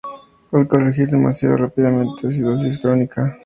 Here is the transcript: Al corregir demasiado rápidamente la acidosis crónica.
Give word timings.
Al 0.51 0.67
corregir 0.67 1.09
demasiado 1.09 1.57
rápidamente 1.57 2.23
la 2.23 2.29
acidosis 2.29 2.79
crónica. 2.79 3.37